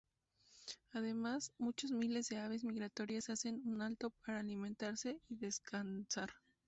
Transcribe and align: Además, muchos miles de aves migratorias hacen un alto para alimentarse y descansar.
Además, 0.93 1.51
muchos 1.59 1.91
miles 1.91 2.27
de 2.27 2.37
aves 2.39 2.63
migratorias 2.63 3.29
hacen 3.29 3.61
un 3.67 3.83
alto 3.83 4.09
para 4.25 4.39
alimentarse 4.39 5.19
y 5.29 5.35
descansar. 5.35 6.31